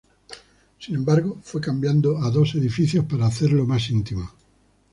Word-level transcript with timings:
Sin 0.79 0.95
embargo, 0.95 1.37
fue 1.43 1.61
cambiado 1.61 2.17
a 2.17 2.31
dos 2.31 2.55
edificios 2.55 3.05
para 3.05 3.27
hacerlo 3.27 3.67
más 3.67 3.87
íntimo. 3.91 4.31